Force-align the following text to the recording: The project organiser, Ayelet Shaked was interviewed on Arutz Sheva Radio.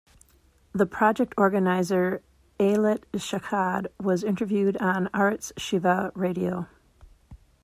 The 0.73 0.87
project 0.87 1.35
organiser, 1.37 2.23
Ayelet 2.59 3.03
Shaked 3.19 3.93
was 4.01 4.23
interviewed 4.23 4.75
on 4.77 5.09
Arutz 5.13 5.53
Sheva 5.59 6.11
Radio. 6.15 6.65